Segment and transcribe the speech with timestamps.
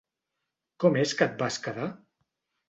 [0.83, 1.91] Com és que et vas quedar?